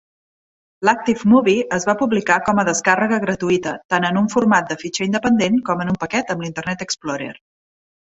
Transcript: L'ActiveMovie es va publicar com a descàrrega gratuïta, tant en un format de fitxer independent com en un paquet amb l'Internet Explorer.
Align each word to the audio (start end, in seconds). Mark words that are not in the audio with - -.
L'ActiveMovie 0.87 1.65
es 1.75 1.83
va 1.89 1.93
publicar 1.99 2.37
com 2.47 2.61
a 2.61 2.63
descàrrega 2.69 3.19
gratuïta, 3.25 3.73
tant 3.95 4.07
en 4.09 4.17
un 4.23 4.31
format 4.37 4.71
de 4.71 4.79
fitxer 4.85 5.07
independent 5.11 5.61
com 5.69 5.85
en 5.85 5.93
un 5.93 6.01
paquet 6.05 6.33
amb 6.37 6.47
l'Internet 6.47 6.83
Explorer. 6.87 7.29